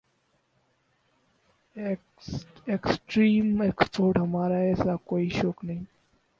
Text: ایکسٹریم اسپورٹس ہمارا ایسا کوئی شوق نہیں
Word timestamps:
ایکسٹریم 2.65 3.61
اسپورٹس 3.61 4.21
ہمارا 4.21 4.57
ایسا 4.61 4.95
کوئی 5.05 5.29
شوق 5.29 5.63
نہیں 5.63 5.83